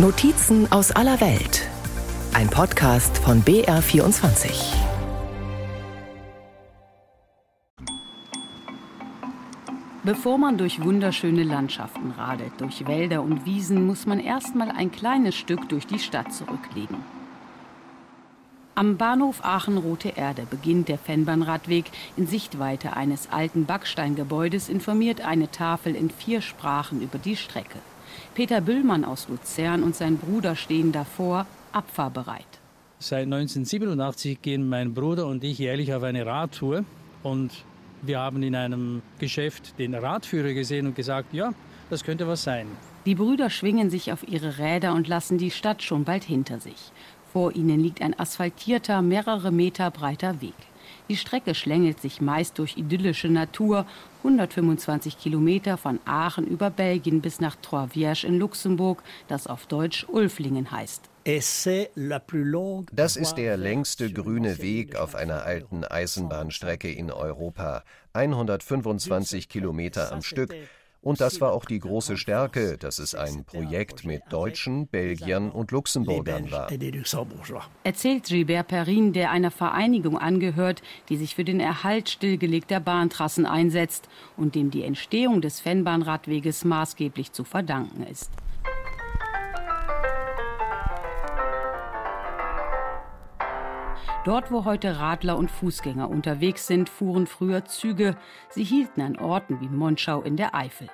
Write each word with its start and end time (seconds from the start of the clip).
Notizen 0.00 0.70
aus 0.70 0.92
aller 0.92 1.20
Welt. 1.20 1.68
Ein 2.32 2.48
Podcast 2.48 3.18
von 3.18 3.42
BR24. 3.42 4.76
Bevor 10.04 10.38
man 10.38 10.56
durch 10.56 10.84
wunderschöne 10.84 11.42
Landschaften 11.42 12.12
radelt, 12.12 12.52
durch 12.58 12.86
Wälder 12.86 13.22
und 13.22 13.44
Wiesen, 13.44 13.88
muss 13.88 14.06
man 14.06 14.20
erstmal 14.20 14.70
ein 14.70 14.92
kleines 14.92 15.34
Stück 15.34 15.68
durch 15.68 15.88
die 15.88 15.98
Stadt 15.98 16.32
zurücklegen. 16.32 16.98
Am 18.76 18.98
Bahnhof 18.98 19.44
Aachen-Rote 19.44 20.10
Erde 20.10 20.46
beginnt 20.48 20.88
der 20.88 20.98
Fennbahnradweg. 20.98 21.86
In 22.16 22.28
Sichtweite 22.28 22.96
eines 22.96 23.32
alten 23.32 23.64
Backsteingebäudes 23.64 24.68
informiert 24.68 25.22
eine 25.22 25.50
Tafel 25.50 25.96
in 25.96 26.08
vier 26.10 26.40
Sprachen 26.40 27.02
über 27.02 27.18
die 27.18 27.34
Strecke. 27.34 27.80
Peter 28.34 28.60
Büllmann 28.60 29.04
aus 29.04 29.28
Luzern 29.28 29.82
und 29.82 29.96
sein 29.96 30.16
Bruder 30.16 30.56
stehen 30.56 30.92
davor, 30.92 31.46
abfahrbereit. 31.72 32.46
Seit 33.00 33.24
1987 33.24 34.42
gehen 34.42 34.68
mein 34.68 34.94
Bruder 34.94 35.26
und 35.26 35.44
ich 35.44 35.58
jährlich 35.58 35.94
auf 35.94 36.02
eine 36.02 36.26
Radtour 36.26 36.84
und 37.22 37.52
wir 38.02 38.18
haben 38.18 38.42
in 38.42 38.54
einem 38.54 39.02
Geschäft 39.18 39.78
den 39.78 39.94
Radführer 39.94 40.52
gesehen 40.52 40.86
und 40.86 40.96
gesagt, 40.96 41.32
ja, 41.32 41.52
das 41.90 42.04
könnte 42.04 42.26
was 42.26 42.42
sein. 42.42 42.66
Die 43.06 43.14
Brüder 43.14 43.50
schwingen 43.50 43.90
sich 43.90 44.12
auf 44.12 44.26
ihre 44.26 44.58
Räder 44.58 44.94
und 44.94 45.08
lassen 45.08 45.38
die 45.38 45.50
Stadt 45.50 45.82
schon 45.82 46.04
bald 46.04 46.24
hinter 46.24 46.60
sich. 46.60 46.92
Vor 47.32 47.54
ihnen 47.54 47.80
liegt 47.80 48.02
ein 48.02 48.18
asphaltierter, 48.18 49.02
mehrere 49.02 49.50
Meter 49.52 49.90
breiter 49.90 50.40
Weg. 50.40 50.54
Die 51.08 51.16
Strecke 51.16 51.54
schlängelt 51.54 52.00
sich 52.00 52.20
meist 52.20 52.58
durch 52.58 52.76
idyllische 52.76 53.28
Natur, 53.28 53.86
125 54.18 55.18
Kilometer 55.18 55.78
von 55.78 56.00
Aachen 56.04 56.46
über 56.46 56.68
Belgien 56.68 57.22
bis 57.22 57.40
nach 57.40 57.56
Trois-Vierges 57.56 58.24
in 58.24 58.38
Luxemburg, 58.38 59.02
das 59.26 59.46
auf 59.46 59.66
Deutsch 59.66 60.06
Ulflingen 60.08 60.70
heißt. 60.70 61.08
Das 61.24 63.16
ist 63.16 63.34
der 63.34 63.56
längste 63.56 64.12
grüne 64.12 64.58
Weg 64.62 64.96
auf 64.96 65.14
einer 65.14 65.44
alten 65.44 65.84
Eisenbahnstrecke 65.84 66.90
in 66.90 67.10
Europa. 67.10 67.84
125 68.12 69.48
Kilometer 69.48 70.12
am 70.12 70.22
Stück 70.22 70.54
und 71.00 71.20
das 71.20 71.40
war 71.40 71.52
auch 71.52 71.64
die 71.64 71.78
große 71.78 72.16
Stärke, 72.16 72.76
dass 72.76 72.98
es 72.98 73.14
ein 73.14 73.44
Projekt 73.44 74.04
mit 74.04 74.22
Deutschen, 74.30 74.88
Belgiern 74.88 75.50
und 75.50 75.70
Luxemburgern 75.70 76.50
war. 76.50 76.68
Erzählt 77.84 78.24
Gilbert 78.24 78.68
Perrin, 78.68 79.12
der 79.12 79.30
einer 79.30 79.50
Vereinigung 79.50 80.18
angehört, 80.18 80.82
die 81.08 81.16
sich 81.16 81.34
für 81.34 81.44
den 81.44 81.60
Erhalt 81.60 82.08
stillgelegter 82.08 82.80
Bahntrassen 82.80 83.46
einsetzt 83.46 84.08
und 84.36 84.54
dem 84.54 84.70
die 84.70 84.82
Entstehung 84.82 85.40
des 85.40 85.60
Fennbahnradweges 85.60 86.64
maßgeblich 86.64 87.32
zu 87.32 87.44
verdanken 87.44 88.02
ist. 88.02 88.30
Dort, 94.28 94.50
wo 94.50 94.66
heute 94.66 94.98
Radler 94.98 95.38
und 95.38 95.50
Fußgänger 95.50 96.10
unterwegs 96.10 96.66
sind, 96.66 96.90
fuhren 96.90 97.26
früher 97.26 97.64
Züge. 97.64 98.14
Sie 98.50 98.62
hielten 98.62 99.00
an 99.00 99.18
Orten 99.18 99.58
wie 99.62 99.70
Monschau 99.70 100.20
in 100.20 100.36
der 100.36 100.54
Eifel. 100.54 100.90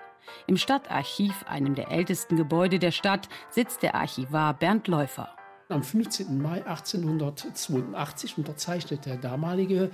Im 0.47 0.57
Stadtarchiv, 0.57 1.45
einem 1.49 1.75
der 1.75 1.91
ältesten 1.91 2.37
Gebäude 2.37 2.79
der 2.79 2.93
Stadt, 2.93 3.29
sitzt 3.51 3.83
der 3.83 3.97
Archivar 3.97 4.55
Bernd 4.55 4.87
Läufer. 4.87 5.31
Am 5.69 5.83
15. 5.83 6.41
Mai 6.43 6.65
1882 6.65 8.39
unterzeichnet 8.39 9.07
der 9.07 9.17
damalige 9.17 9.91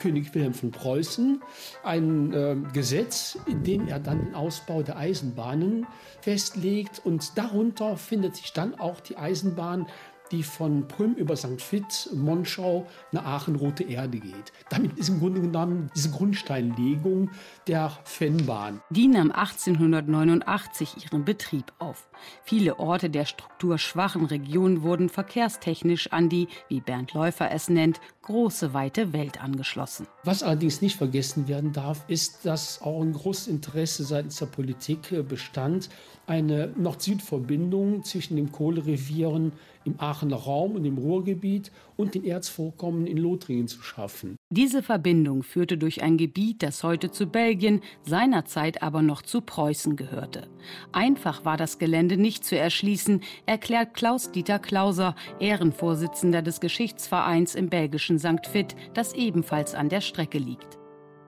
König 0.00 0.34
Wilhelm 0.34 0.52
von 0.52 0.72
Preußen 0.72 1.40
ein 1.84 2.32
äh, 2.34 2.56
Gesetz, 2.74 3.38
in 3.46 3.62
dem 3.62 3.88
er 3.88 4.00
dann 4.00 4.18
den 4.18 4.34
Ausbau 4.34 4.82
der 4.82 4.98
Eisenbahnen 4.98 5.86
festlegt. 6.20 7.00
Und 7.04 7.38
darunter 7.38 7.96
findet 7.96 8.36
sich 8.36 8.52
dann 8.52 8.74
auch 8.74 9.00
die 9.00 9.16
Eisenbahn 9.16 9.86
die 10.32 10.42
von 10.42 10.88
Prüm 10.88 11.14
über 11.14 11.36
St. 11.36 11.60
Vith, 11.60 12.10
Monschau 12.14 12.88
nach 13.12 13.24
Aachen, 13.24 13.54
Rote 13.54 13.84
Erde 13.84 14.18
geht. 14.18 14.52
Damit 14.70 14.98
ist 14.98 15.10
im 15.10 15.20
Grunde 15.20 15.42
genommen 15.42 15.90
diese 15.94 16.10
Grundsteinlegung 16.10 17.30
der 17.66 17.92
Fennbahn. 18.04 18.80
Die 18.90 19.06
nahm 19.06 19.30
1889 19.30 21.04
ihren 21.04 21.24
Betrieb 21.24 21.72
auf. 21.78 22.08
Viele 22.44 22.78
Orte 22.78 23.10
der 23.10 23.26
strukturschwachen 23.26 24.24
Region 24.24 24.82
wurden 24.82 25.08
verkehrstechnisch 25.08 26.12
an 26.12 26.28
die, 26.28 26.48
wie 26.68 26.80
Bernd 26.80 27.12
Läufer 27.12 27.50
es 27.50 27.68
nennt, 27.68 28.00
große 28.22 28.72
weite 28.72 29.12
Welt 29.12 29.42
angeschlossen. 29.42 30.06
Was 30.24 30.42
allerdings 30.42 30.80
nicht 30.80 30.96
vergessen 30.96 31.48
werden 31.48 31.72
darf, 31.72 32.04
ist, 32.08 32.46
dass 32.46 32.80
auch 32.82 33.02
ein 33.02 33.12
großes 33.12 33.48
Interesse 33.48 34.04
seitens 34.04 34.36
der 34.36 34.46
Politik 34.46 35.28
bestand, 35.28 35.88
eine 36.26 36.72
Nord-Süd-Verbindung 36.76 38.04
zwischen 38.04 38.36
den 38.36 38.52
Kohlerevieren 38.52 39.52
im 39.84 39.98
Aachener 39.98 40.36
Raum 40.36 40.76
und 40.76 40.84
im 40.84 40.98
Ruhrgebiet 40.98 41.72
und 41.96 42.14
den 42.14 42.24
Erzvorkommen 42.24 43.06
in 43.06 43.18
Lothringen 43.18 43.68
zu 43.68 43.82
schaffen. 43.82 44.36
Diese 44.54 44.82
Verbindung 44.82 45.44
führte 45.44 45.78
durch 45.78 46.02
ein 46.02 46.18
Gebiet, 46.18 46.62
das 46.62 46.84
heute 46.84 47.10
zu 47.10 47.26
Belgien, 47.26 47.80
seinerzeit 48.02 48.82
aber 48.82 49.00
noch 49.00 49.22
zu 49.22 49.40
Preußen 49.40 49.96
gehörte. 49.96 50.46
Einfach 50.92 51.46
war 51.46 51.56
das 51.56 51.78
Gelände 51.78 52.18
nicht 52.18 52.44
zu 52.44 52.58
erschließen, 52.58 53.22
erklärt 53.46 53.94
Klaus-Dieter 53.94 54.58
Klauser, 54.58 55.16
Ehrenvorsitzender 55.40 56.42
des 56.42 56.60
Geschichtsvereins 56.60 57.54
im 57.54 57.70
belgischen 57.70 58.18
St. 58.18 58.52
Vith, 58.52 58.76
das 58.92 59.14
ebenfalls 59.14 59.74
an 59.74 59.88
der 59.88 60.02
Strecke 60.02 60.36
liegt. 60.36 60.78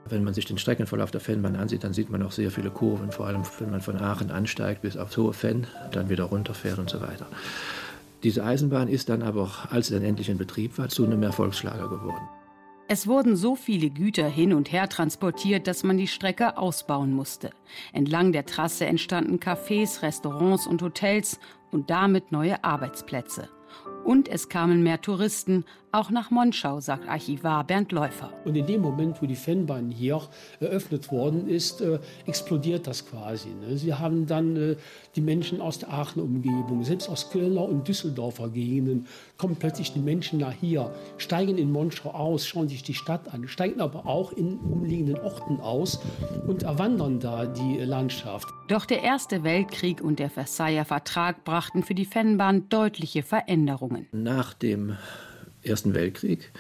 Wenn 0.07 0.23
man 0.23 0.35
sich 0.35 0.45
den 0.45 0.59
Streckenverlauf 0.59 1.11
der 1.11 1.23
Fennbahn 1.23 1.57
ansieht, 1.57 1.83
dann 1.83 1.95
sieht 1.95 2.11
man 2.11 2.23
auch 2.23 2.33
sehr 2.33 2.51
viele 2.51 2.71
Kurven, 2.71 3.11
vor 3.11 3.27
allem 3.27 3.41
wenn 3.59 3.71
man 3.71 3.81
von 3.81 3.97
Aachen 3.97 4.31
ansteigt 4.31 4.83
bis 4.83 4.99
aufs 4.99 5.17
hohe 5.17 5.33
Fenn, 5.33 5.67
dann 5.93 6.11
wieder 6.11 6.25
runterfährt 6.25 6.79
und 6.79 6.91
so 6.91 7.01
weiter. 7.01 7.27
Diese 8.23 8.45
Eisenbahn 8.45 8.89
ist 8.89 9.09
dann 9.09 9.23
aber, 9.23 9.51
als 9.71 9.87
sie 9.87 9.95
dann 9.95 10.05
endlich 10.05 10.29
in 10.29 10.37
Betrieb 10.37 10.77
war, 10.77 10.91
zu 10.91 11.07
einem 11.07 11.23
Erfolgsschlager 11.23 11.89
geworden. 11.89 12.29
Es 12.87 13.07
wurden 13.07 13.35
so 13.35 13.57
viele 13.57 13.89
Güter 13.89 14.29
hin 14.29 14.53
und 14.53 14.71
her 14.71 14.91
transportiert, 14.91 15.67
dass 15.67 15.85
man 15.85 15.97
die 15.97 16.07
Strecke 16.07 16.59
ausbauen 16.59 17.15
musste. 17.15 17.51
Entlang 17.95 18.33
der 18.33 18.45
Trasse 18.45 18.85
entstanden 18.85 19.39
Cafés, 19.39 20.03
Restaurants 20.03 20.67
und 20.67 20.83
Hotels 20.83 21.41
und 21.71 21.89
damit 21.89 22.31
neue 22.31 22.63
Arbeitsplätze. 22.63 23.49
Und 24.05 24.29
es 24.29 24.51
kamen 24.51 24.83
mehr 24.83 25.01
Touristen, 25.01 25.65
auch 25.95 26.11
nach 26.11 26.31
Monschau, 26.31 26.81
sagt 26.81 27.09
Archivar 27.09 27.65
Bernd 27.65 27.93
Läufer. 27.93 28.31
Und 28.45 28.57
in 28.57 28.67
dem 28.67 28.81
Moment, 28.81 29.23
wo 29.23 29.27
die 29.27 29.37
Fennbahn 29.37 29.91
hier 29.91 30.21
eröffnet 30.61 31.11
worden 31.11 31.49
ist, 31.49 31.81
äh, 31.81 31.99
explodiert 32.27 32.87
das 32.87 33.07
quasi. 33.07 33.49
Ne? 33.51 33.77
Sie 33.79 33.95
haben 33.95 34.27
dann 34.27 34.57
äh, 34.57 34.77
die 35.15 35.21
Menschen 35.21 35.61
aus 35.61 35.79
der 35.79 35.93
Aachener 35.93 36.25
Umgebung, 36.25 36.83
selbst 36.83 37.09
aus 37.09 37.31
Kölner 37.31 37.63
und 37.63 37.87
Düsseldorfer 37.87 38.49
Gegenden, 38.49 39.07
kommen 39.39 39.57
plötzlich 39.57 39.93
die 39.93 40.01
Menschen 40.01 40.41
nach 40.41 40.53
hier, 40.53 40.93
steigen 41.17 41.59
in 41.59 41.71
Monschau 41.71 42.11
aus, 42.11 42.47
schauen 42.47 42.69
sich 42.69 42.83
die 42.83 42.95
Stadt 42.95 43.33
an, 43.33 43.47
steigen 43.47 43.81
aber 43.81 44.07
auch 44.07 44.33
in 44.33 44.59
umliegenden 44.59 45.19
Orten 45.21 45.61
aus 45.61 46.01
und 46.47 46.65
erwandern 46.65 47.21
da 47.21 47.47
die 47.47 47.79
Landschaft. 47.79 48.49
Doch 48.69 48.85
der 48.85 49.03
Erste 49.03 49.45
Weltkrieg 49.45 50.01
und 50.03 50.19
der 50.19 50.31
Versailler 50.31 50.85
Vertrag 50.85 51.45
brachten 51.45 51.83
für 51.83 51.95
die 51.95 52.07
Fennbahn 52.07 52.69
deutliche 52.69 53.23
Veränderungen. 53.23 54.07
Nach 54.13 54.55
dem 54.55 54.97
Ersten 55.65 55.95
Weltkrieg 55.95 56.53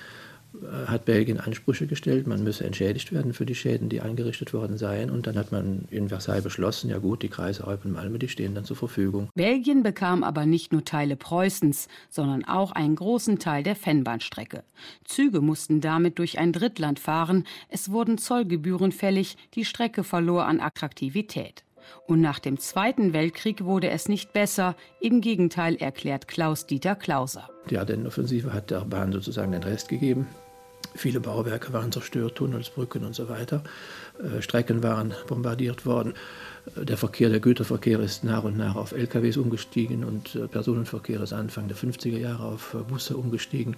äh, 0.62 0.86
hat 0.86 1.04
Belgien 1.04 1.40
Ansprüche 1.40 1.86
gestellt, 1.86 2.26
man 2.26 2.42
müsse 2.42 2.64
entschädigt 2.64 3.12
werden 3.12 3.32
für 3.32 3.46
die 3.46 3.54
Schäden, 3.54 3.88
die 3.88 4.00
angerichtet 4.00 4.52
worden 4.52 4.78
seien. 4.78 5.10
Und 5.10 5.26
dann 5.26 5.36
hat 5.36 5.52
man 5.52 5.86
in 5.90 6.08
Versailles 6.08 6.42
beschlossen, 6.42 6.90
ja 6.90 6.98
gut, 6.98 7.22
die 7.22 7.28
Kreise 7.28 7.66
Eupen 7.66 7.90
und 7.90 7.96
Malme, 7.96 8.18
die 8.18 8.28
stehen 8.28 8.54
dann 8.54 8.64
zur 8.64 8.76
Verfügung. 8.76 9.28
Belgien 9.34 9.82
bekam 9.82 10.24
aber 10.24 10.46
nicht 10.46 10.72
nur 10.72 10.84
Teile 10.84 11.16
Preußens, 11.16 11.88
sondern 12.08 12.44
auch 12.44 12.72
einen 12.72 12.96
großen 12.96 13.38
Teil 13.38 13.62
der 13.62 13.76
Fennbahnstrecke. 13.76 14.64
Züge 15.04 15.40
mussten 15.40 15.80
damit 15.80 16.18
durch 16.18 16.38
ein 16.38 16.52
Drittland 16.52 16.98
fahren, 16.98 17.44
es 17.68 17.90
wurden 17.90 18.18
Zollgebühren 18.18 18.92
fällig, 18.92 19.36
die 19.54 19.64
Strecke 19.64 20.04
verlor 20.04 20.46
an 20.46 20.60
Attraktivität. 20.60 21.64
Und 22.06 22.20
nach 22.20 22.38
dem 22.38 22.58
Zweiten 22.58 23.12
Weltkrieg 23.12 23.64
wurde 23.64 23.90
es 23.90 24.08
nicht 24.08 24.32
besser. 24.32 24.76
Im 25.00 25.20
Gegenteil, 25.20 25.76
erklärt 25.76 26.28
Klaus-Dieter 26.28 26.94
Klauser. 26.94 27.48
Die 27.70 27.78
Ardennenoffensive 27.78 28.52
hat 28.52 28.70
der 28.70 28.80
Bahn 28.80 29.12
sozusagen 29.12 29.52
den 29.52 29.62
Rest 29.62 29.88
gegeben. 29.88 30.26
Viele 30.96 31.18
Bauwerke 31.18 31.72
waren 31.72 31.90
zerstört, 31.90 32.36
Tunnels, 32.36 32.70
Brücken 32.70 33.04
und 33.04 33.14
so 33.14 33.28
weiter. 33.28 33.64
Äh, 34.18 34.40
Strecken 34.42 34.82
waren 34.82 35.12
bombardiert 35.26 35.86
worden. 35.86 36.14
Äh, 36.76 36.84
der 36.84 36.96
Verkehr, 36.96 37.30
der 37.30 37.40
Güterverkehr 37.40 37.98
ist 37.98 38.22
nach 38.22 38.44
und 38.44 38.56
nach 38.56 38.76
auf 38.76 38.92
LKWs 38.92 39.36
umgestiegen 39.36 40.04
und 40.04 40.36
äh, 40.36 40.46
Personenverkehr 40.46 41.20
ist 41.20 41.32
Anfang 41.32 41.66
der 41.66 41.76
50er 41.76 42.18
Jahre 42.18 42.44
auf 42.44 42.76
Busse 42.88 43.16
umgestiegen, 43.16 43.76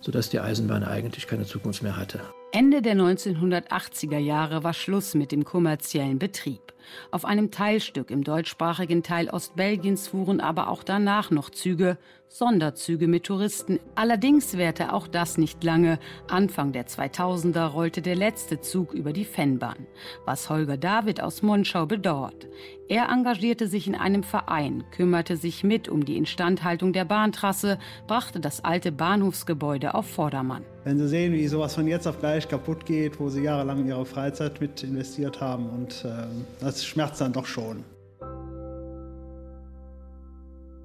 sodass 0.00 0.30
die 0.30 0.40
Eisenbahn 0.40 0.84
eigentlich 0.84 1.26
keine 1.26 1.44
Zukunft 1.44 1.82
mehr 1.82 1.96
hatte. 1.96 2.20
Ende 2.52 2.82
der 2.82 2.96
1980er 2.96 4.18
Jahre 4.18 4.64
war 4.64 4.74
Schluss 4.74 5.14
mit 5.14 5.30
dem 5.30 5.44
kommerziellen 5.44 6.18
Betrieb. 6.18 6.74
Auf 7.10 7.24
einem 7.24 7.50
Teilstück 7.50 8.10
im 8.10 8.24
deutschsprachigen 8.24 9.02
Teil 9.02 9.28
Ostbelgiens 9.30 10.08
fuhren 10.08 10.40
aber 10.40 10.68
auch 10.68 10.82
danach 10.82 11.30
noch 11.30 11.50
Züge, 11.50 11.98
Sonderzüge 12.28 13.08
mit 13.08 13.24
Touristen. 13.24 13.80
Allerdings 13.96 14.56
währte 14.56 14.92
auch 14.92 15.08
das 15.08 15.36
nicht 15.36 15.64
lange. 15.64 15.98
Anfang 16.28 16.72
der 16.72 16.86
2000er 16.86 17.66
rollte 17.66 18.02
der 18.02 18.14
letzte 18.14 18.60
Zug 18.60 18.92
über 18.92 19.12
die 19.12 19.24
Fennbahn, 19.24 19.86
was 20.24 20.48
Holger 20.48 20.76
David 20.76 21.20
aus 21.20 21.42
Monschau 21.42 21.86
bedauert. 21.86 22.46
Er 22.88 23.08
engagierte 23.08 23.66
sich 23.66 23.86
in 23.86 23.96
einem 23.96 24.22
Verein, 24.22 24.84
kümmerte 24.92 25.36
sich 25.36 25.64
mit 25.64 25.88
um 25.88 26.04
die 26.04 26.16
Instandhaltung 26.16 26.92
der 26.92 27.04
Bahntrasse, 27.04 27.78
brachte 28.06 28.40
das 28.40 28.64
alte 28.64 28.92
Bahnhofsgebäude 28.92 29.89
auf 29.94 30.06
Vordermann. 30.06 30.64
Wenn 30.84 30.98
Sie 30.98 31.08
sehen, 31.08 31.32
wie 31.32 31.46
sowas 31.46 31.74
von 31.74 31.86
jetzt 31.86 32.06
auf 32.06 32.18
gleich 32.20 32.48
kaputt 32.48 32.86
geht, 32.86 33.20
wo 33.20 33.28
Sie 33.28 33.42
jahrelang 33.42 33.86
ihre 33.86 34.06
Freizeit 34.06 34.60
mit 34.60 34.82
investiert 34.82 35.40
haben, 35.40 35.68
und 35.68 36.04
äh, 36.04 36.26
das 36.60 36.84
schmerzt 36.84 37.20
dann 37.20 37.32
doch 37.32 37.46
schon. 37.46 37.84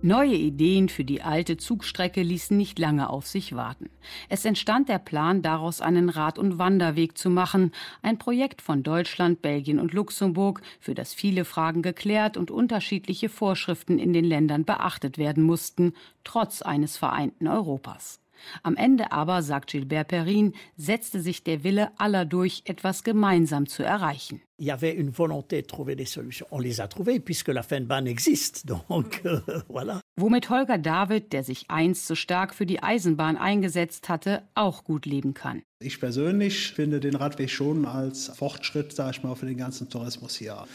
Neue 0.06 0.36
Ideen 0.36 0.88
für 0.88 1.04
die 1.04 1.24
alte 1.24 1.58
Zugstrecke 1.58 2.22
ließen 2.22 2.56
nicht 2.56 2.78
lange 2.78 3.10
auf 3.10 3.26
sich 3.26 3.56
warten. 3.56 3.90
Es 4.30 4.46
entstand 4.46 4.88
der 4.88 5.00
Plan, 5.00 5.42
daraus 5.42 5.82
einen 5.82 6.10
Rad- 6.10 6.38
und 6.38 6.60
Wanderweg 6.60 7.18
zu 7.18 7.32
machen, 7.32 7.72
ein 8.04 8.20
Projekt 8.20 8.62
von 8.62 8.84
Deutschland, 8.84 9.42
Belgien 9.42 9.80
und 9.80 9.94
Luxemburg, 9.94 10.62
für 10.80 10.94
das 10.94 11.16
viele 11.16 11.44
Fragen 11.44 11.82
geklärt 11.82 12.38
und 12.38 12.52
unterschiedliche 12.52 13.30
Vorschriften 13.30 13.98
in 13.98 14.14
den 14.14 14.26
Ländern 14.26 14.64
beachtet 14.64 15.18
werden 15.18 15.44
mussten, 15.44 15.94
trotz 16.24 16.62
eines 16.62 16.98
vereinten 16.98 17.48
Europas. 17.48 18.20
Am 18.64 18.76
Ende 18.76 19.12
aber, 19.12 19.42
sagt 19.42 19.72
Gilbert 19.72 20.10
Perrin, 20.10 20.54
setzte 20.78 21.22
sich 21.22 21.44
der 21.44 21.64
Wille 21.64 21.92
aller 21.98 22.26
durch, 22.26 22.64
etwas 22.66 23.04
gemeinsam 23.04 23.68
zu 23.68 23.84
erreichen. 23.84 24.42
Il 24.58 24.68
y 24.68 24.72
avait 24.72 24.94
une 24.94 25.12
volonté 25.12 25.62
de 25.62 25.68
trouver 25.68 25.98
des 25.98 26.06
solutions. 26.06 26.48
On 26.50 26.60
les 26.60 26.80
a 26.80 26.88
trouvées 26.88 27.20
puisque 27.20 27.50
la 27.50 27.62
Fennbahn 27.62 28.08
existe. 28.08 28.66
Donc 28.88 29.22
euh, 29.26 29.42
voilà. 29.68 30.00
Womit 30.16 30.50
Holger 30.50 30.78
David, 30.78 31.34
der 31.34 31.44
sich 31.44 31.70
einst 31.70 32.08
so 32.08 32.16
stark 32.16 32.56
für 32.56 32.66
die 32.66 32.82
Eisenbahn 32.82 33.36
eingesetzt 33.36 34.08
hatte, 34.08 34.44
auch 34.56 34.86
gut 34.86 35.06
leben 35.06 35.34
kann. 35.34 35.62
Ich 35.80 36.00
persönlich 36.00 36.72
finde 36.72 37.02
den 37.02 37.16
Radweg 37.16 37.50
schon 37.50 37.86
als 37.86 38.30
Fortschritt, 38.30 38.94
sage 38.94 39.12
ich 39.12 39.24
mal, 39.24 39.36
für 39.36 39.46
den 39.46 39.58
ganzen 39.58 39.90
Tourismus 39.90 40.36
hier. 40.36 40.66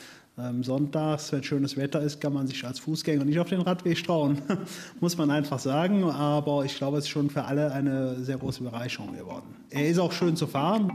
Ähm, 0.42 0.62
sonntags, 0.62 1.32
wenn 1.32 1.42
schönes 1.42 1.76
Wetter 1.76 2.00
ist, 2.00 2.20
kann 2.20 2.32
man 2.32 2.46
sich 2.46 2.64
als 2.64 2.78
Fußgänger 2.78 3.24
nicht 3.24 3.38
auf 3.38 3.48
den 3.48 3.60
Radweg 3.60 4.02
trauen, 4.02 4.38
muss 5.00 5.16
man 5.18 5.30
einfach 5.30 5.58
sagen. 5.58 6.04
Aber 6.04 6.64
ich 6.64 6.76
glaube, 6.76 6.98
es 6.98 7.04
ist 7.04 7.10
schon 7.10 7.28
für 7.30 7.44
alle 7.44 7.72
eine 7.72 8.16
sehr 8.22 8.38
große 8.38 8.62
Bereicherung 8.62 9.14
geworden. 9.14 9.56
Er 9.70 9.88
ist 9.88 9.98
auch 9.98 10.12
schön 10.12 10.36
zu 10.36 10.46
fahren, 10.46 10.90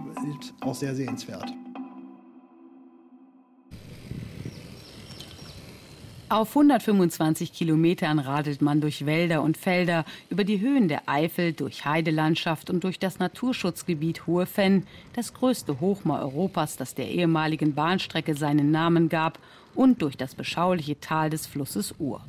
auch 0.62 0.76
sehr 0.76 0.96
sehenswert. 0.96 1.52
Auf 6.28 6.58
125 6.58 7.54
Kilometern 7.54 8.18
radelt 8.18 8.60
man 8.60 8.82
durch 8.82 9.06
Wälder 9.06 9.44
und 9.44 9.58
Felder, 9.58 10.06
über 10.32 10.44
die 10.44 10.60
Höhen 10.60 10.88
der 10.88 11.08
Eifel, 11.08 11.54
durch 11.54 11.86
Heidelandschaft 11.86 12.72
und 12.72 12.84
durch 12.84 12.98
das 12.98 13.20
Naturschutzgebiet 13.20 14.26
Hohe 14.26 14.48
Fenn, 14.48 14.88
das 15.14 15.36
größte 15.36 15.80
Hochmoor 15.80 16.20
Europas, 16.20 16.78
das 16.78 16.96
der 16.96 17.10
ehemaligen 17.10 17.76
Bahnstrecke 17.76 18.34
seinen 18.34 18.72
Namen 18.72 19.08
gab, 19.08 19.38
und 19.76 20.02
durch 20.02 20.18
das 20.18 20.34
beschauliche 20.34 21.00
Tal 21.00 21.30
des 21.30 21.46
Flusses 21.46 21.94
Ur. 22.00 22.22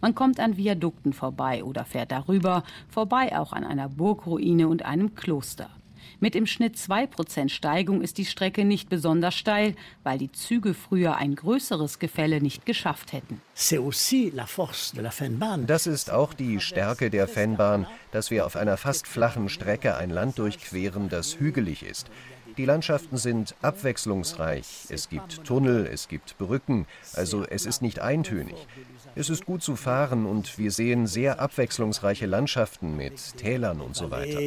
Man 0.00 0.14
kommt 0.14 0.40
an 0.40 0.56
Viadukten 0.56 1.12
vorbei 1.12 1.62
oder 1.62 1.84
fährt 1.84 2.10
darüber, 2.10 2.64
vorbei 2.88 3.38
auch 3.38 3.52
an 3.52 3.64
einer 3.64 3.90
Burgruine 3.90 4.66
und 4.66 4.86
einem 4.86 5.14
Kloster. 5.14 5.68
Mit 6.20 6.36
im 6.36 6.46
Schnitt 6.46 6.76
2% 6.76 7.48
Steigung 7.48 8.02
ist 8.02 8.18
die 8.18 8.24
Strecke 8.24 8.64
nicht 8.64 8.88
besonders 8.88 9.34
steil, 9.34 9.74
weil 10.02 10.18
die 10.18 10.32
Züge 10.32 10.74
früher 10.74 11.16
ein 11.16 11.34
größeres 11.34 11.98
Gefälle 11.98 12.40
nicht 12.40 12.66
geschafft 12.66 13.12
hätten. 13.12 13.40
Das 15.66 15.86
ist 15.86 16.10
auch 16.10 16.34
die 16.34 16.60
Stärke 16.60 17.10
der 17.10 17.28
Fennbahn, 17.28 17.86
dass 18.10 18.30
wir 18.30 18.46
auf 18.46 18.56
einer 18.56 18.76
fast 18.76 19.06
flachen 19.06 19.48
Strecke 19.48 19.96
ein 19.96 20.10
Land 20.10 20.38
durchqueren, 20.38 21.08
das 21.08 21.38
hügelig 21.38 21.82
ist. 21.82 22.10
Die 22.56 22.64
Landschaften 22.64 23.16
sind 23.16 23.54
abwechslungsreich. 23.62 24.86
Es 24.88 25.08
gibt 25.08 25.44
Tunnel, 25.44 25.86
es 25.86 26.08
gibt 26.08 26.36
Brücken, 26.38 26.86
also 27.14 27.44
es 27.48 27.66
ist 27.66 27.82
nicht 27.82 28.00
eintönig. 28.00 28.54
Es 29.14 29.30
ist 29.30 29.46
gut 29.46 29.62
zu 29.62 29.76
fahren 29.76 30.26
und 30.26 30.58
wir 30.58 30.70
sehen 30.70 31.06
sehr 31.06 31.40
abwechslungsreiche 31.40 32.26
Landschaften 32.26 32.96
mit 32.96 33.36
Tälern 33.36 33.80
und 33.80 33.96
so 33.96 34.10
weiter. 34.10 34.38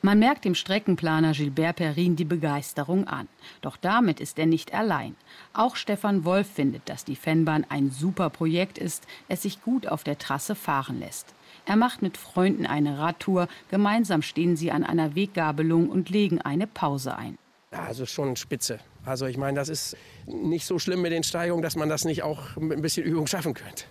Man 0.00 0.20
merkt 0.20 0.44
dem 0.44 0.54
Streckenplaner 0.54 1.32
Gilbert 1.32 1.76
Perrin 1.76 2.14
die 2.14 2.24
Begeisterung 2.24 3.08
an. 3.08 3.26
Doch 3.62 3.76
damit 3.76 4.20
ist 4.20 4.38
er 4.38 4.46
nicht 4.46 4.72
allein. 4.72 5.16
Auch 5.52 5.74
Stefan 5.74 6.24
Wolf 6.24 6.46
findet, 6.46 6.88
dass 6.88 7.04
die 7.04 7.16
Fennbahn 7.16 7.66
ein 7.68 7.90
super 7.90 8.30
Projekt 8.30 8.78
ist, 8.78 9.06
es 9.28 9.42
sich 9.42 9.60
gut 9.60 9.88
auf 9.88 10.04
der 10.04 10.16
Trasse 10.16 10.54
fahren 10.54 11.00
lässt. 11.00 11.34
Er 11.68 11.76
macht 11.76 12.00
mit 12.00 12.16
Freunden 12.16 12.64
eine 12.64 12.98
Radtour. 12.98 13.46
Gemeinsam 13.70 14.22
stehen 14.22 14.56
sie 14.56 14.72
an 14.72 14.84
einer 14.84 15.14
Weggabelung 15.14 15.90
und 15.90 16.08
legen 16.08 16.40
eine 16.40 16.66
Pause 16.66 17.14
ein. 17.14 17.36
Also 17.70 18.06
schon 18.06 18.36
spitze. 18.36 18.78
Also 19.04 19.26
ich 19.26 19.36
meine, 19.36 19.58
das 19.58 19.68
ist 19.68 19.94
nicht 20.26 20.64
so 20.64 20.78
schlimm 20.78 21.02
mit 21.02 21.12
den 21.12 21.24
Steigungen, 21.24 21.62
dass 21.62 21.76
man 21.76 21.90
das 21.90 22.06
nicht 22.06 22.22
auch 22.22 22.56
mit 22.56 22.78
ein 22.78 22.82
bisschen 22.82 23.04
Übung 23.04 23.26
schaffen 23.26 23.52
könnte. 23.52 23.84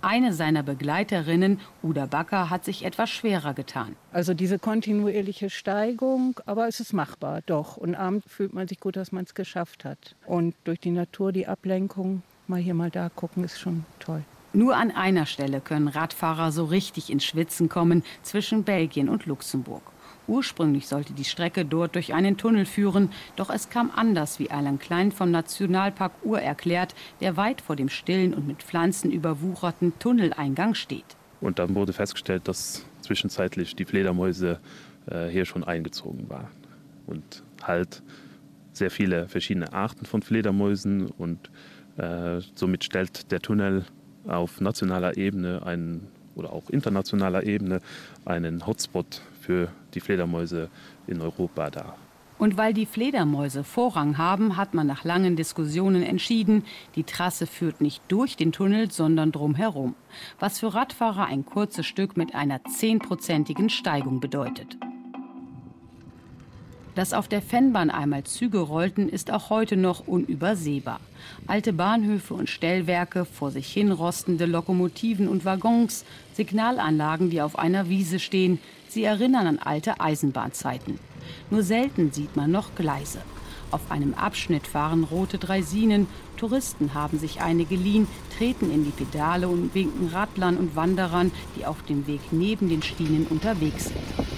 Eine 0.00 0.32
seiner 0.32 0.62
Begleiterinnen, 0.62 1.58
Uda 1.82 2.06
Backer, 2.06 2.50
hat 2.50 2.64
sich 2.64 2.84
etwas 2.84 3.10
schwerer 3.10 3.52
getan. 3.52 3.96
Also 4.12 4.32
diese 4.32 4.60
kontinuierliche 4.60 5.50
Steigung, 5.50 6.38
aber 6.46 6.68
es 6.68 6.78
ist 6.78 6.92
machbar, 6.92 7.40
doch. 7.46 7.76
Und 7.76 7.96
abends 7.96 8.26
fühlt 8.30 8.52
man 8.52 8.68
sich 8.68 8.78
gut, 8.78 8.94
dass 8.94 9.10
man 9.10 9.24
es 9.24 9.34
geschafft 9.34 9.84
hat. 9.84 10.14
Und 10.24 10.54
durch 10.62 10.78
die 10.78 10.92
Natur, 10.92 11.32
die 11.32 11.48
Ablenkung, 11.48 12.22
mal 12.46 12.60
hier, 12.60 12.74
mal 12.74 12.90
da 12.90 13.08
gucken, 13.08 13.42
ist 13.42 13.58
schon 13.58 13.84
toll. 13.98 14.22
Nur 14.54 14.76
an 14.76 14.92
einer 14.92 15.26
Stelle 15.26 15.60
können 15.60 15.88
Radfahrer 15.88 16.52
so 16.52 16.64
richtig 16.64 17.10
ins 17.10 17.24
Schwitzen 17.24 17.68
kommen, 17.68 18.04
zwischen 18.22 18.62
Belgien 18.62 19.08
und 19.08 19.26
Luxemburg. 19.26 19.82
Ursprünglich 20.28 20.86
sollte 20.86 21.12
die 21.12 21.24
Strecke 21.24 21.64
dort 21.64 21.96
durch 21.96 22.14
einen 22.14 22.36
Tunnel 22.36 22.64
führen, 22.64 23.10
doch 23.34 23.50
es 23.50 23.68
kam 23.68 23.90
anders, 23.90 24.38
wie 24.38 24.52
Alan 24.52 24.78
Klein 24.78 25.10
vom 25.10 25.32
Nationalpark 25.32 26.12
Ur 26.22 26.40
erklärt, 26.40 26.94
der 27.20 27.36
weit 27.36 27.62
vor 27.62 27.74
dem 27.74 27.88
stillen 27.88 28.32
und 28.32 28.46
mit 28.46 28.62
Pflanzen 28.62 29.10
überwucherten 29.10 29.92
Tunneleingang 29.98 30.74
steht. 30.74 31.16
Und 31.40 31.58
dann 31.58 31.74
wurde 31.74 31.92
festgestellt, 31.92 32.46
dass 32.46 32.86
zwischenzeitlich 33.00 33.74
die 33.74 33.84
Fledermäuse 33.84 34.60
äh, 35.06 35.26
hier 35.26 35.46
schon 35.46 35.64
eingezogen 35.64 36.30
waren. 36.30 36.48
Und 37.06 37.42
halt 37.60 38.04
sehr 38.72 38.92
viele 38.92 39.28
verschiedene 39.28 39.72
Arten 39.72 40.06
von 40.06 40.22
Fledermäusen 40.22 41.08
und 41.08 41.50
äh, 41.96 42.40
somit 42.54 42.84
stellt 42.84 43.32
der 43.32 43.40
Tunnel 43.40 43.84
auf 44.26 44.60
nationaler 44.60 45.16
Ebene 45.16 45.62
einen, 45.64 46.08
oder 46.34 46.52
auch 46.52 46.70
internationaler 46.70 47.44
Ebene 47.44 47.80
einen 48.24 48.66
Hotspot 48.66 49.22
für 49.40 49.68
die 49.94 50.00
Fledermäuse 50.00 50.68
in 51.06 51.20
Europa 51.20 51.70
dar. 51.70 51.96
Und 52.36 52.56
weil 52.56 52.74
die 52.74 52.86
Fledermäuse 52.86 53.62
Vorrang 53.62 54.18
haben, 54.18 54.56
hat 54.56 54.74
man 54.74 54.86
nach 54.86 55.04
langen 55.04 55.36
Diskussionen 55.36 56.02
entschieden, 56.02 56.64
die 56.96 57.04
Trasse 57.04 57.46
führt 57.46 57.80
nicht 57.80 58.02
durch 58.08 58.36
den 58.36 58.50
Tunnel, 58.50 58.90
sondern 58.90 59.30
drumherum. 59.30 59.94
Was 60.40 60.58
für 60.58 60.74
Radfahrer 60.74 61.26
ein 61.26 61.44
kurzes 61.44 61.86
Stück 61.86 62.16
mit 62.16 62.34
einer 62.34 62.64
zehnprozentigen 62.64 63.70
Steigung 63.70 64.20
bedeutet. 64.20 64.76
Dass 66.94 67.12
auf 67.12 67.26
der 67.26 67.42
Fennbahn 67.42 67.90
einmal 67.90 68.22
Züge 68.22 68.58
rollten, 68.58 69.08
ist 69.08 69.32
auch 69.32 69.50
heute 69.50 69.76
noch 69.76 70.06
unübersehbar. 70.06 71.00
Alte 71.48 71.72
Bahnhöfe 71.72 72.34
und 72.34 72.48
Stellwerke, 72.48 73.24
vor 73.24 73.50
sich 73.50 73.72
hin 73.72 73.90
rostende 73.90 74.46
Lokomotiven 74.46 75.26
und 75.26 75.44
Waggons, 75.44 76.04
Signalanlagen, 76.34 77.30
die 77.30 77.42
auf 77.42 77.58
einer 77.58 77.88
Wiese 77.88 78.20
stehen, 78.20 78.60
sie 78.88 79.02
erinnern 79.02 79.48
an 79.48 79.58
alte 79.58 80.00
Eisenbahnzeiten. 80.00 81.00
Nur 81.50 81.64
selten 81.64 82.12
sieht 82.12 82.36
man 82.36 82.52
noch 82.52 82.76
Gleise. 82.76 83.18
Auf 83.72 83.90
einem 83.90 84.14
Abschnitt 84.14 84.68
fahren 84.68 85.02
rote 85.02 85.38
Draisinen, 85.38 86.06
Touristen 86.36 86.94
haben 86.94 87.18
sich 87.18 87.40
eine 87.40 87.64
geliehen, 87.64 88.06
treten 88.38 88.70
in 88.70 88.84
die 88.84 88.90
Pedale 88.90 89.48
und 89.48 89.74
winken 89.74 90.10
Radlern 90.10 90.58
und 90.58 90.76
Wanderern, 90.76 91.32
die 91.56 91.66
auf 91.66 91.82
dem 91.82 92.06
Weg 92.06 92.20
neben 92.30 92.68
den 92.68 92.82
Schienen 92.82 93.26
unterwegs 93.26 93.86
sind. 93.86 94.33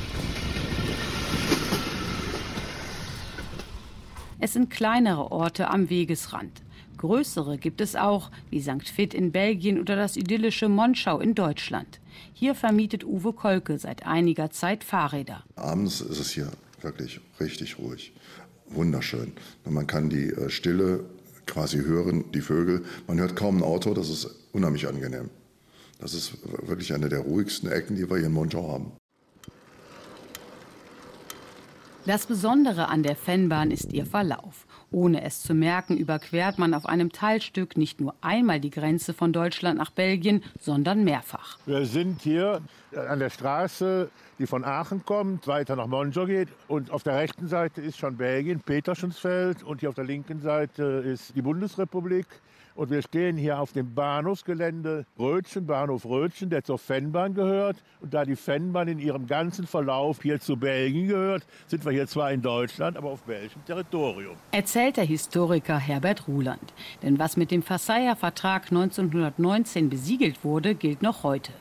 Es 4.47 4.53
sind 4.53 4.71
kleinere 4.71 5.33
Orte 5.33 5.71
am 5.71 5.91
Wegesrand. 5.91 6.63
Größere 6.99 7.59
gibt 7.59 7.81
es 7.81 7.97
auch, 7.97 8.31
wie 8.49 8.63
St. 8.63 8.89
Fit 8.89 9.13
in 9.13 9.33
Belgien 9.33 9.81
oder 9.81 9.97
das 9.97 10.17
idyllische 10.17 10.69
Monschau 10.69 11.19
in 11.19 11.35
Deutschland. 11.35 11.99
Hier 12.33 12.55
vermietet 12.55 13.03
Uwe 13.03 13.33
Kolke 13.33 13.77
seit 13.77 14.07
einiger 14.07 14.53
Zeit 14.53 14.85
Fahrräder. 14.85 15.43
Abends 15.57 16.01
ist 16.01 16.21
es 16.21 16.31
hier 16.31 16.53
wirklich 16.81 17.21
richtig 17.41 17.81
ruhig. 17.81 18.13
Wunderschön. 18.69 19.33
Man 19.69 19.89
kann 19.89 20.11
die 20.11 20.29
äh, 20.29 20.49
Stille 20.49 21.01
quasi 21.47 21.79
hören, 21.79 22.27
die 22.33 22.41
Vögel. 22.41 22.85
Man 23.09 23.19
hört 23.19 23.35
kaum 23.35 23.57
ein 23.57 23.65
Auto, 23.65 23.95
das 23.95 24.11
ist 24.11 24.31
unheimlich 24.53 24.87
angenehm. 24.87 25.29
Das 25.99 26.15
ist 26.15 26.35
wirklich 26.69 26.95
eine 26.95 27.09
der 27.09 27.19
ruhigsten 27.19 27.69
Ecken, 27.69 27.97
die 27.97 28.09
wir 28.09 28.19
hier 28.19 28.27
in 28.27 28.33
Monschau 28.33 28.71
haben. 28.71 28.93
Das 32.07 32.27
Besondere 32.27 32.89
an 32.89 33.03
der 33.03 33.17
Fennbahn 33.17 33.73
ist 33.73 33.93
ihr 33.93 34.07
Verlauf. 34.07 34.65
Ohne 34.93 35.25
es 35.25 35.43
zu 35.43 35.55
merken, 35.55 35.97
überquert 35.97 36.57
man 36.57 36.73
auf 36.73 36.87
einem 36.87 37.11
Teilstück 37.11 37.77
nicht 37.77 38.01
nur 38.01 38.15
einmal 38.21 38.61
die 38.61 38.71
Grenze 38.71 39.13
von 39.13 39.33
Deutschland 39.33 39.77
nach 39.77 39.91
Belgien, 39.91 40.45
sondern 40.61 41.03
mehrfach. 41.03 41.59
Wir 41.67 41.85
sind 41.85 42.23
hier 42.23 42.61
an 43.09 43.19
der 43.19 43.31
Straße, 43.31 44.09
die 44.39 44.47
von 44.47 44.65
Aachen 44.65 45.05
kommt, 45.05 45.49
weiter 45.49 45.75
nach 45.75 45.89
Monjo 45.89 46.27
geht. 46.27 46.49
Und 46.69 46.93
auf 46.93 47.03
der 47.03 47.17
rechten 47.17 47.49
Seite 47.49 47.81
ist 47.81 47.99
schon 47.99 48.17
Belgien, 48.17 48.61
Peterschensfeld. 48.61 49.65
Und 49.65 49.81
hier 49.81 49.89
auf 49.89 49.97
der 49.97 50.05
linken 50.05 50.41
Seite 50.41 50.85
ist 50.85 51.35
die 51.35 51.43
Bundesrepublik. 51.43 52.27
Und 52.77 52.91
wir 52.91 53.01
stehen 53.01 53.39
hier 53.39 53.59
auf 53.59 53.73
dem 53.73 53.95
Bahnhofsgelände 53.95 55.07
Rötchen, 55.19 55.67
Bahnhof 55.67 56.05
Rötchen, 56.05 56.51
der 56.51 56.63
zur 56.63 56.79
Fennbahn 56.79 57.33
gehört. 57.33 57.83
Und 58.01 58.13
da 58.13 58.27
die 58.27 58.37
Fennbahn 58.37 58.87
in 58.89 58.99
ihrem 58.99 59.27
ganzen 59.27 59.67
Verlauf 59.67 60.23
hier 60.23 60.41
zu 60.41 60.59
Belgien 60.59 61.09
gehört, 61.09 61.47
sind 61.67 61.87
wir 61.87 61.93
hier 61.93 62.07
zwar 62.07 62.33
in 62.33 62.43
Deutschland, 62.43 62.99
aber 62.99 63.11
auf 63.11 63.23
belgischem 63.23 63.65
Territorium. 63.65 64.37
Erzählt 64.53 64.99
der 64.99 65.05
Historiker 65.05 65.79
Herbert 65.79 66.29
Ruland. 66.29 66.75
Denn 67.03 67.19
was 67.19 67.39
mit 67.39 67.51
dem 67.51 67.63
Versailler 67.63 68.15
Vertrag 68.15 68.65
1919 68.71 69.89
besiegelt 69.89 70.45
wurde, 70.45 70.75
gilt 70.75 71.01
noch 71.01 71.23
heute. 71.23 71.53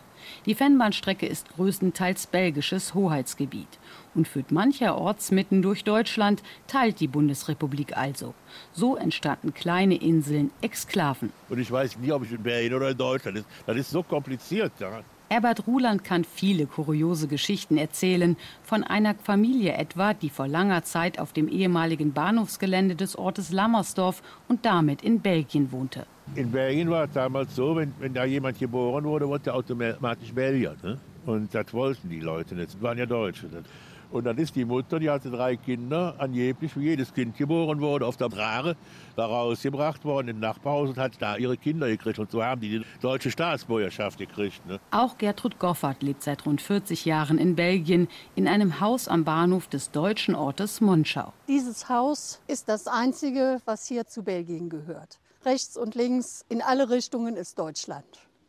Die 0.46 0.56
Fennbahnstrecke 0.56 1.26
ist 1.26 1.50
größtenteils 1.56 2.28
belgisches 2.28 2.94
Hoheitsgebiet 2.94 3.68
und 4.14 4.28
führt 4.28 4.52
mancherorts 4.52 5.32
mitten 5.32 5.62
durch 5.62 5.84
Deutschland, 5.84 6.42
teilt 6.68 7.00
die 7.00 7.08
Bundesrepublik 7.08 7.98
also. 7.98 8.34
So 8.74 8.96
entstanden 8.96 9.54
kleine 9.54 9.96
Inseln, 9.96 10.52
Exklaven. 10.62 11.32
Und 11.50 11.60
ich 11.60 11.72
weiß 11.72 11.98
nie, 11.98 12.12
ob 12.12 12.24
ich 12.24 12.32
in 12.32 12.44
Belgien 12.44 12.74
oder 12.74 12.92
in 12.92 12.98
Deutschland 12.98 13.38
ist. 13.38 13.48
Das 13.66 13.78
ist 13.78 13.92
so 13.92 14.04
kompliziert. 14.04 14.72
Ja. 14.80 15.02
Herbert 15.30 15.66
Ruland 15.66 16.04
kann 16.04 16.24
viele 16.24 16.68
kuriose 16.68 17.28
Geschichten 17.28 17.78
erzählen, 17.78 18.38
von 18.64 18.84
einer 18.84 19.16
Familie 19.16 19.74
etwa, 19.74 20.14
die 20.14 20.30
vor 20.30 20.48
langer 20.48 20.84
Zeit 20.84 21.18
auf 21.18 21.34
dem 21.34 21.48
ehemaligen 21.48 22.14
Bahnhofsgelände 22.14 22.96
des 22.96 23.18
Ortes 23.18 23.52
Lammersdorf 23.52 24.22
und 24.48 24.66
damit 24.66 25.02
in 25.02 25.22
Belgien 25.22 25.72
wohnte. 25.72 26.06
In 26.34 26.52
Belgien 26.52 26.90
war 26.90 27.06
es 27.06 27.12
damals 27.14 27.56
so, 27.56 27.76
wenn, 27.76 27.94
wenn 28.00 28.14
da 28.14 28.26
jemand 28.26 28.58
geboren 28.58 29.04
wurde, 29.04 29.28
wurde 29.28 29.52
er 29.52 29.56
automatisch 29.56 30.34
Belgier. 30.34 30.76
Ne? 30.82 30.98
Und 31.26 31.54
das 31.54 31.72
wollten 31.74 32.10
die 32.10 32.20
Leute 32.20 32.56
nicht, 32.56 32.74
das 32.74 32.82
waren 32.82 32.98
ja 32.98 33.06
Deutsche. 33.06 33.46
Ne? 33.48 33.64
Und 34.12 34.26
dann 34.26 34.38
ist 34.38 34.56
die 34.56 34.66
Mutter, 34.66 35.00
die 35.00 35.10
hatte 35.10 35.30
drei 35.30 35.56
Kinder, 35.56 36.16
angeblich, 36.18 36.76
wie 36.78 36.86
jedes 36.86 37.14
Kind 37.14 37.38
geboren 37.38 37.82
wurde, 37.82 38.06
auf 38.06 38.18
der 38.18 38.30
Brare, 38.30 38.76
da 39.16 39.26
rausgebracht 39.26 40.06
worden 40.06 40.30
in 40.30 40.40
Nachbarhaus 40.40 40.90
und 40.90 40.98
hat 40.98 41.14
da 41.20 41.38
ihre 41.38 41.58
Kinder 41.58 41.88
gekriegt. 41.88 42.20
Und 42.20 42.32
so 42.32 42.44
haben 42.44 42.62
die 42.62 42.70
die 42.70 42.86
deutsche 43.02 43.32
Staatsbürgerschaft 43.32 44.18
gekriegt. 44.18 44.66
Ne? 44.66 44.80
Auch 44.92 45.18
Gertrud 45.18 45.60
Goffert 45.60 46.02
lebt 46.04 46.24
seit 46.24 46.46
rund 46.46 46.62
40 46.62 47.06
Jahren 47.06 47.38
in 47.38 47.56
Belgien, 47.56 48.08
in 48.36 48.48
einem 48.48 48.80
Haus 48.80 49.08
am 49.08 49.24
Bahnhof 49.24 49.68
des 49.68 49.92
deutschen 49.92 50.36
Ortes 50.36 50.82
Monschau. 50.82 51.34
Dieses 51.48 51.90
Haus 51.90 52.42
ist 52.48 52.70
das 52.70 52.88
einzige, 52.88 53.62
was 53.66 53.88
hier 53.88 54.06
zu 54.08 54.24
Belgien 54.24 54.70
gehört. 54.70 55.20
Rechts 55.46 55.78
und 55.78 55.94
links, 55.94 56.44
in 56.50 56.62
alle 56.62 56.90
Richtungen 56.90 57.36
ist 57.36 57.60
Deutschland. 57.60 58.06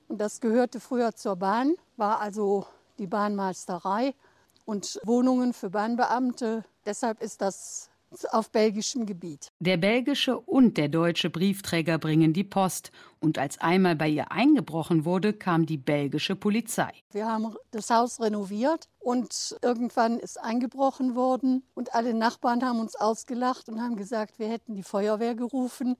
Und 0.08 0.18
das 0.18 0.40
gehörte 0.40 0.80
früher 0.80 1.14
zur 1.14 1.36
Bahn, 1.36 1.74
war 1.96 2.20
also 2.20 2.66
die 2.98 3.06
Bahnmeisterei 3.06 4.14
und 4.64 4.98
Wohnungen 5.04 5.52
für 5.52 5.70
Bahnbeamte. 5.70 6.64
Deshalb 6.86 7.20
ist 7.22 7.42
das 7.42 7.90
auf 8.30 8.50
belgischem 8.50 9.06
Gebiet. 9.06 9.52
Der 9.58 9.76
belgische 9.76 10.38
und 10.38 10.76
der 10.76 10.88
deutsche 10.88 11.30
Briefträger 11.30 11.98
bringen 11.98 12.32
die 12.32 12.44
Post. 12.44 12.92
Und 13.20 13.38
als 13.38 13.58
einmal 13.58 13.96
bei 13.96 14.08
ihr 14.08 14.30
eingebrochen 14.30 15.04
wurde, 15.04 15.32
kam 15.32 15.66
die 15.66 15.76
belgische 15.76 16.36
Polizei. 16.36 16.90
Wir 17.10 17.26
haben 17.26 17.54
das 17.70 17.90
Haus 17.90 18.20
renoviert 18.20 18.88
und 18.98 19.56
irgendwann 19.62 20.18
ist 20.18 20.40
eingebrochen 20.40 21.14
worden. 21.14 21.64
Und 21.74 21.94
alle 21.94 22.14
Nachbarn 22.14 22.64
haben 22.64 22.80
uns 22.80 22.94
ausgelacht 22.94 23.68
und 23.68 23.80
haben 23.80 23.96
gesagt, 23.96 24.38
wir 24.38 24.48
hätten 24.48 24.74
die 24.74 24.82
Feuerwehr 24.82 25.34
gerufen, 25.34 25.96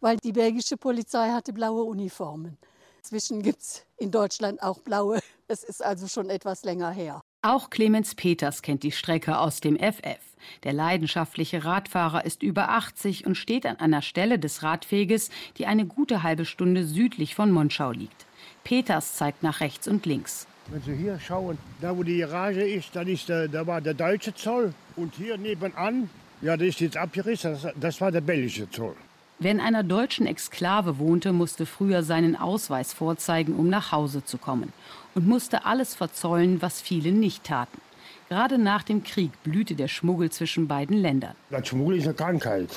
weil 0.00 0.16
die 0.16 0.32
belgische 0.32 0.76
Polizei 0.76 1.30
hatte 1.30 1.52
blaue 1.52 1.84
Uniformen. 1.84 2.58
Inzwischen 2.98 3.42
gibt 3.42 3.62
es 3.62 3.86
in 3.96 4.10
Deutschland 4.10 4.62
auch 4.62 4.80
blaue. 4.80 5.20
Es 5.48 5.64
ist 5.64 5.82
also 5.82 6.06
schon 6.06 6.30
etwas 6.30 6.64
länger 6.64 6.90
her. 6.90 7.22
Auch 7.42 7.70
Clemens 7.70 8.14
Peters 8.14 8.60
kennt 8.60 8.82
die 8.82 8.92
Strecke 8.92 9.38
aus 9.38 9.60
dem 9.60 9.78
FF. 9.78 10.20
Der 10.62 10.74
leidenschaftliche 10.74 11.64
Radfahrer 11.64 12.26
ist 12.26 12.42
über 12.42 12.68
80 12.68 13.24
und 13.24 13.34
steht 13.34 13.64
an 13.64 13.76
einer 13.76 14.02
Stelle 14.02 14.38
des 14.38 14.62
Radweges, 14.62 15.30
die 15.56 15.64
eine 15.64 15.86
gute 15.86 16.22
halbe 16.22 16.44
Stunde 16.44 16.84
südlich 16.84 17.34
von 17.34 17.50
Monschau 17.50 17.92
liegt. 17.92 18.26
Peters 18.62 19.14
zeigt 19.14 19.42
nach 19.42 19.60
rechts 19.60 19.88
und 19.88 20.04
links. 20.04 20.46
Wenn 20.66 20.82
Sie 20.82 20.94
hier 20.94 21.18
schauen, 21.18 21.56
da 21.80 21.96
wo 21.96 22.02
die 22.02 22.18
Garage 22.18 22.60
ist, 22.60 22.94
dann 22.94 23.08
ist 23.08 23.30
der, 23.30 23.48
da 23.48 23.66
war 23.66 23.80
der 23.80 23.94
deutsche 23.94 24.34
Zoll. 24.34 24.74
Und 24.96 25.14
hier 25.14 25.38
nebenan, 25.38 26.10
ja, 26.42 26.58
das 26.58 26.68
ist 26.68 26.80
jetzt 26.80 26.98
abgerissen, 26.98 27.52
das, 27.54 27.72
das 27.74 28.00
war 28.02 28.12
der 28.12 28.20
belgische 28.20 28.68
Zoll. 28.68 28.96
Wer 29.42 29.52
in 29.52 29.60
einer 29.60 29.82
deutschen 29.82 30.26
Exklave 30.26 30.98
wohnte, 30.98 31.32
musste 31.32 31.64
früher 31.64 32.02
seinen 32.02 32.36
Ausweis 32.36 32.92
vorzeigen, 32.92 33.54
um 33.54 33.70
nach 33.70 33.90
Hause 33.90 34.22
zu 34.22 34.36
kommen 34.36 34.70
und 35.14 35.26
musste 35.26 35.64
alles 35.64 35.94
verzollen, 35.94 36.60
was 36.60 36.82
viele 36.82 37.10
nicht 37.10 37.44
taten. 37.44 37.80
Gerade 38.28 38.58
nach 38.58 38.82
dem 38.82 39.02
Krieg 39.02 39.30
blühte 39.42 39.74
der 39.74 39.88
Schmuggel 39.88 40.30
zwischen 40.30 40.68
beiden 40.68 40.98
Ländern. 40.98 41.34
Das 41.48 41.66
Schmuggel 41.66 41.96
ist 41.96 42.04
eine 42.04 42.14
Krankheit. 42.14 42.68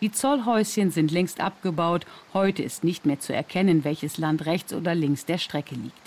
Die 0.00 0.12
Zollhäuschen 0.12 0.92
sind 0.92 1.10
längst 1.10 1.40
abgebaut. 1.40 2.06
Heute 2.32 2.62
ist 2.62 2.84
nicht 2.84 3.04
mehr 3.04 3.18
zu 3.18 3.34
erkennen, 3.34 3.82
welches 3.82 4.16
Land 4.16 4.46
rechts 4.46 4.72
oder 4.72 4.94
links 4.94 5.26
der 5.26 5.38
Strecke 5.38 5.74
liegt. 5.74 5.98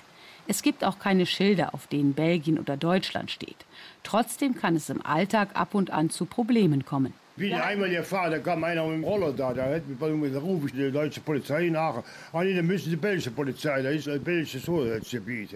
Es 0.48 0.62
gibt 0.62 0.86
auch 0.86 0.98
keine 0.98 1.26
Schilder, 1.26 1.74
auf 1.74 1.88
denen 1.88 2.14
Belgien 2.14 2.58
oder 2.58 2.78
Deutschland 2.78 3.32
steht. 3.32 3.66
Trotzdem 4.04 4.56
kann 4.56 4.78
es 4.78 4.90
im 4.90 5.06
Alltag 5.06 5.50
ab 5.56 5.76
und 5.76 5.92
an 5.92 6.10
zu 6.10 6.24
Problemen 6.24 6.86
kommen. 6.86 7.14
Wie 7.38 7.50
ja. 7.50 7.66
einmal 7.66 7.90
gefahren, 7.90 8.32
da 8.32 8.40
kam 8.40 8.64
einer 8.64 8.86
mit 8.86 8.96
dem 8.96 9.04
Roller 9.04 9.34
da, 9.34 9.54
da, 9.54 9.66
hat, 9.66 9.84
da 10.00 10.40
rufe 10.40 10.68
ich 10.68 10.74
die 10.74 10.90
deutsche 10.92 11.20
Polizei 11.20 11.68
nach. 11.70 12.02
Ah, 12.32 12.44
nee, 12.44 12.56
dann 12.56 12.66
müssen 12.66 12.90
die 12.90 12.96
belgische 12.96 13.32
Polizei, 13.32 13.82
da 13.82 13.90
ist 13.90 14.08
ein 14.08 14.24
belgisches 14.24 14.68
Hoheitsgebiet. 14.68 15.50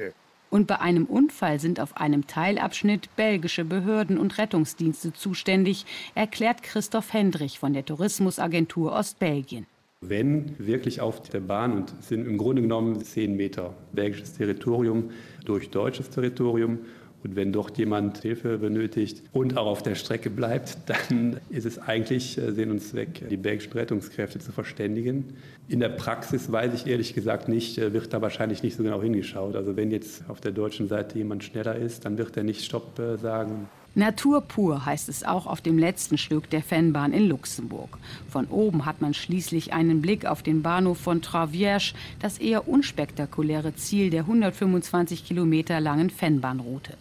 Und 0.50 0.68
bei 0.68 0.80
einem 0.80 1.06
Unfall 1.06 1.60
sind 1.60 1.80
auf 1.80 1.96
einem 1.96 2.28
Teilabschnitt 2.28 3.16
belgische 3.16 3.64
Behörden 3.64 4.18
und 4.18 4.38
Rettungsdienste 4.38 5.14
zuständig, 5.14 5.86
erklärt 6.16 6.64
Christoph 6.64 7.14
Hendrich 7.14 7.60
von 7.60 7.74
der 7.74 7.86
Tourismusagentur 7.86 8.92
Ostbelgien. 8.92 9.66
Wenn 10.02 10.56
wirklich 10.58 11.02
auf 11.02 11.22
der 11.30 11.42
Bahn 11.42 11.74
und 11.74 11.94
sind 12.02 12.26
im 12.26 12.38
Grunde 12.38 12.62
genommen 12.62 13.04
zehn 13.04 13.36
Meter 13.36 13.74
belgisches 13.94 14.34
Territorium 14.34 15.12
durch 15.46 15.70
deutsches 15.70 16.10
Territorium 16.10 16.80
und 17.24 17.36
wenn 17.36 17.52
dort 17.52 17.78
jemand 17.78 18.20
Hilfe 18.20 18.58
benötigt 18.58 19.24
und 19.34 19.58
auch 19.58 19.68
auf 19.68 19.84
der 19.84 19.96
Strecke 19.96 20.30
bleibt, 20.30 20.78
dann 20.88 21.38
ist 21.50 21.66
es 21.66 21.80
eigentlich 21.80 22.38
äh, 22.38 22.52
Sinn 22.52 22.72
und 22.72 22.82
Zweck, 22.82 23.28
die 23.30 23.38
belgischen 23.38 23.74
Rettungskräfte 23.74 24.40
zu 24.40 24.52
verständigen. 24.52 25.36
In 25.68 25.80
der 25.80 25.90
Praxis 25.90 26.52
weiß 26.52 26.74
ich 26.74 26.88
ehrlich 26.88 27.14
gesagt 27.14 27.48
nicht, 27.50 27.78
äh, 27.78 27.94
wird 27.94 28.14
da 28.14 28.22
wahrscheinlich 28.22 28.64
nicht 28.64 28.76
so 28.76 28.84
genau 28.84 29.02
hingeschaut. 29.02 29.56
Also 29.56 29.76
wenn 29.76 29.92
jetzt 29.92 30.24
auf 30.30 30.42
der 30.42 30.52
deutschen 30.52 30.88
Seite 30.88 31.18
jemand 31.18 31.44
schneller 31.44 31.76
ist, 31.76 32.06
dann 32.06 32.18
wird 32.18 32.38
er 32.38 32.44
nicht 32.44 32.64
Stopp 32.64 32.98
äh, 33.00 33.18
sagen. 33.18 33.68
Natur 33.96 34.42
pur 34.42 34.86
heißt 34.86 35.10
es 35.10 35.24
auch 35.24 35.48
auf 35.48 35.62
dem 35.62 35.80
letzten 35.80 36.18
Stück 36.18 36.50
der 36.52 36.62
Fennbahn 36.62 37.12
in 37.12 37.28
Luxemburg. 37.28 37.98
Von 38.30 38.46
oben 38.46 38.86
hat 38.86 39.02
man 39.02 39.14
schließlich 39.14 39.74
einen 39.74 40.02
Blick 40.02 40.26
auf 40.26 40.44
den 40.44 40.62
Bahnhof 40.62 41.00
von 41.00 41.22
Travierge, 41.22 41.94
das 42.20 42.38
eher 42.38 42.68
unspektakuläre 42.68 43.76
Ziel 43.76 44.12
der 44.12 44.22
125 44.22 45.26
Kilometer 45.26 45.82
langen 45.82 46.12
Fennbahnroute. 46.12 46.94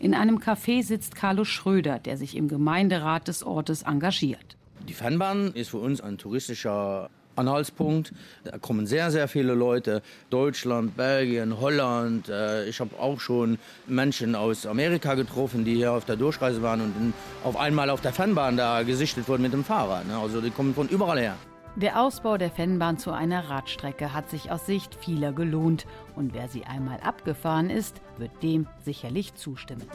In 0.00 0.14
einem 0.14 0.38
Café 0.38 0.82
sitzt 0.82 1.14
Carlo 1.14 1.44
Schröder, 1.44 1.98
der 1.98 2.16
sich 2.16 2.36
im 2.36 2.48
Gemeinderat 2.48 3.28
des 3.28 3.42
Ortes 3.42 3.82
engagiert. 3.82 4.56
Die 4.88 4.94
Fernbahn 4.94 5.52
ist 5.54 5.70
für 5.70 5.78
uns 5.78 6.00
ein 6.00 6.18
touristischer 6.18 7.08
Anhaltspunkt. 7.36 8.12
Da 8.44 8.58
kommen 8.58 8.86
sehr, 8.86 9.10
sehr 9.10 9.28
viele 9.28 9.54
Leute. 9.54 10.02
Deutschland, 10.30 10.96
Belgien, 10.96 11.60
Holland. 11.60 12.28
Äh, 12.28 12.66
ich 12.68 12.80
habe 12.80 12.98
auch 12.98 13.20
schon 13.20 13.58
Menschen 13.86 14.34
aus 14.34 14.66
Amerika 14.66 15.14
getroffen, 15.14 15.64
die 15.64 15.74
hier 15.74 15.92
auf 15.92 16.04
der 16.04 16.16
Durchreise 16.16 16.62
waren 16.62 16.80
und 16.80 17.14
auf 17.42 17.56
einmal 17.56 17.90
auf 17.90 18.00
der 18.00 18.12
Fernbahn 18.12 18.56
da 18.56 18.82
gesichtet 18.82 19.28
wurden 19.28 19.42
mit 19.42 19.52
dem 19.52 19.64
Fahrrad. 19.64 20.06
Ne? 20.06 20.16
Also 20.16 20.40
die 20.40 20.50
kommen 20.50 20.74
von 20.74 20.88
überall 20.88 21.18
her. 21.18 21.36
Der 21.76 22.00
Ausbau 22.00 22.38
der 22.38 22.50
Fennbahn 22.50 22.98
zu 22.98 23.10
einer 23.10 23.50
Radstrecke 23.50 24.12
hat 24.12 24.30
sich 24.30 24.52
aus 24.52 24.64
Sicht 24.64 24.94
vieler 24.94 25.32
gelohnt. 25.32 25.86
Und 26.14 26.32
wer 26.32 26.48
sie 26.48 26.64
einmal 26.66 27.00
abgefahren 27.00 27.68
ist, 27.68 28.00
wird 28.16 28.44
dem 28.44 28.68
sicherlich 28.84 29.34
zustimmen. 29.34 29.88